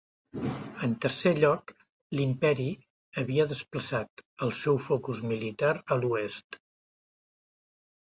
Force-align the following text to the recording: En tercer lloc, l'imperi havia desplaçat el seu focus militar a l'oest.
En 0.87 0.95
tercer 1.05 1.33
lloc, 1.43 1.73
l'imperi 2.21 2.67
havia 3.23 3.47
desplaçat 3.53 4.27
el 4.49 4.57
seu 4.65 4.83
focus 4.89 5.25
militar 5.31 5.75
a 5.97 6.03
l'oest. 6.05 6.63